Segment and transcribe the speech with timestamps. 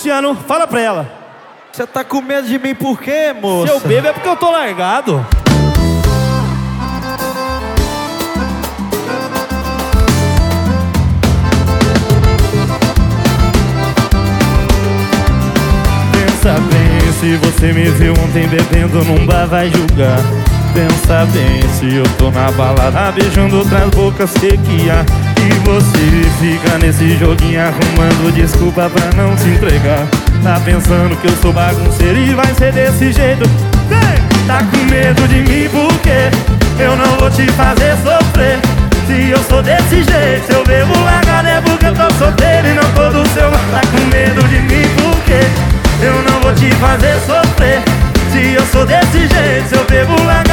[0.00, 1.12] Luciano, fala pra ela.
[1.70, 3.66] Você tá com medo de mim por quê, moça?
[3.66, 5.26] Se eu bebo é porque eu tô largado.
[16.14, 20.18] Pensa bem, se você me viu ontem bebendo num bar, vai julgar.
[20.72, 25.04] Pensa bem, se eu tô na balada beijando outras bocas que que há
[25.40, 30.06] E você fica nesse joguinho arrumando desculpa pra não se entregar.
[30.42, 33.48] Tá pensando que eu sou bagunceiro e vai ser desse jeito!
[34.46, 38.58] Tá com medo de mim porque eu não vou te fazer sofrer.
[39.06, 42.74] Se eu sou desse jeito, se eu bebo largado é porque eu tô solteiro e
[42.74, 45.40] não tô do seu Tá com medo de mim porque
[46.04, 47.82] eu não vou te fazer sofrer.
[48.32, 50.49] Se eu sou desse jeito, se eu bebo largado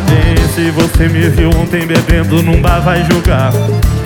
[0.00, 3.52] bem, se você me viu ontem bebendo num bar vai julgar.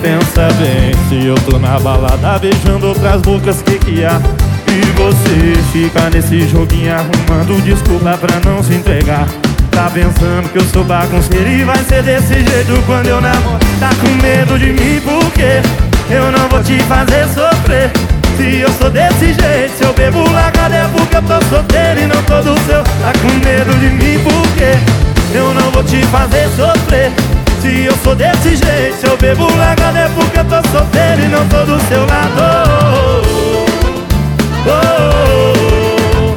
[0.01, 4.19] Pensa bem, se eu tô na balada beijando outras bocas, que que há?
[4.67, 9.27] E você fica nesse joguinho arrumando desculpa pra não se entregar.
[9.71, 13.59] Tá pensando que eu sou bagunceiro e vai ser desse jeito quando eu namoro.
[13.79, 15.61] Tá com medo de mim porque
[16.13, 17.91] eu não vou te fazer sofrer.
[18.37, 22.07] Se eu sou desse jeito, se eu bebo largado é porque eu tô solteiro e
[22.07, 22.83] não tô do seu.
[22.83, 27.11] Tá com medo de mim porque eu não vou te fazer sofrer.
[27.61, 31.27] Se eu sou desse jeito, se eu bebo largado é porque eu tô solteiro e
[31.27, 32.41] não tô do seu lado.
[34.65, 35.53] Oh, oh,
[36.19, 36.35] oh.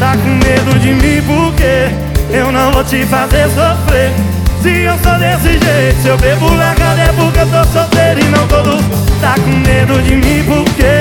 [0.00, 1.90] Tá com medo de mim porque
[2.34, 4.10] eu não vou te fazer sofrer.
[4.62, 8.24] Se eu sou desse jeito, se eu bebo largado é porque eu tô solteiro e
[8.24, 8.76] não tô do...
[9.20, 10.95] Tá com medo de mim porque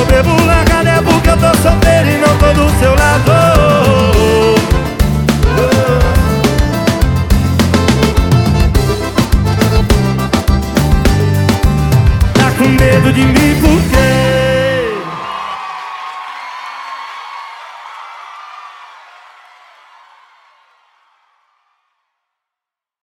[0.00, 3.30] eu bebo largado é porque eu tô solteiro e não tô do seu lado
[12.34, 13.50] Tá com medo de mim?